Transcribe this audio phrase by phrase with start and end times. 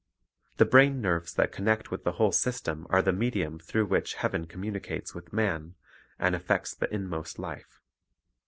[0.57, 4.47] The brain nerves that connect with the whole system are the medium through which heaven
[4.47, 5.75] commu• nicates with man,
[6.17, 7.79] and affects the inmost life.